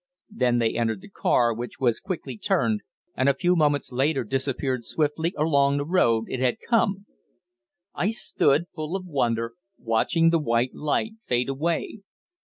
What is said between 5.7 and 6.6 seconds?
the road it had